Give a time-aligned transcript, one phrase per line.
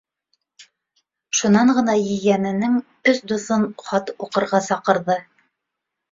[1.39, 2.79] Шунан ғына ейәненең
[3.11, 5.19] өс дуҫын хат уҡырға саҡырҙы.